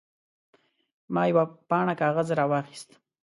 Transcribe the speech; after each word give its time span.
ما 1.13 1.23
یوه 1.31 1.43
پاڼه 1.69 1.93
کاغذ 2.01 2.27
راواخیست. 2.39 2.89